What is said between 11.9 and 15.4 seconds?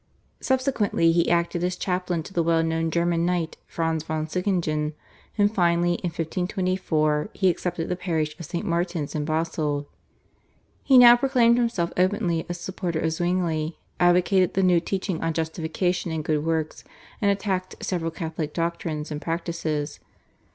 openly a supporter of Zwingli, advocated the new teaching on